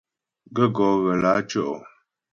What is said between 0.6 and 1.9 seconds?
gɔ́ ghə lǎ tyə́'ɔ?